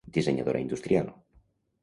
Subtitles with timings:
[0.17, 1.13] Dissenyadora industrial.